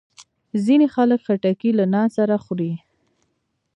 [0.65, 2.71] ځینې خلک خټکی له نان سره خوري.